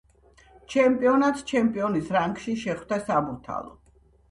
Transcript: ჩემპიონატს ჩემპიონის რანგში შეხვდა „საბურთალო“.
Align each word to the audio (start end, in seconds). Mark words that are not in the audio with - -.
ჩემპიონატს 0.75 1.43
ჩემპიონის 1.51 2.11
რანგში 2.17 2.57
შეხვდა 2.65 3.01
„საბურთალო“. 3.07 3.79